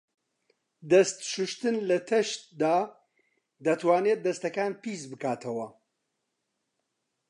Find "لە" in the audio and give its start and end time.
1.89-1.97